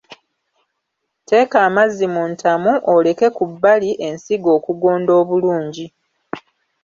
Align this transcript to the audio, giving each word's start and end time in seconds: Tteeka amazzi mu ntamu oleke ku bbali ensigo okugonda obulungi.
Tteeka 1.21 1.57
amazzi 1.67 2.05
mu 2.13 2.23
ntamu 2.33 2.71
oleke 2.95 3.27
ku 3.35 3.43
bbali 3.51 3.89
ensigo 4.07 4.49
okugonda 4.57 5.11
obulungi. 5.21 5.85